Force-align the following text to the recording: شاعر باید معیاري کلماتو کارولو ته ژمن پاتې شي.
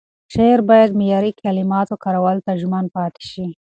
شاعر 0.33 0.59
باید 0.69 0.91
معیاري 0.99 1.31
کلماتو 1.41 1.95
کارولو 2.03 2.43
ته 2.47 2.51
ژمن 2.61 2.85
پاتې 2.95 3.23
شي. 3.31 3.45